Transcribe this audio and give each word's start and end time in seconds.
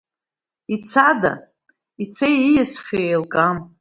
Ицада, 0.75 1.31
ицеи 2.03 2.35
ииасхьоу 2.39 3.03
иеилкаам… 3.05 3.57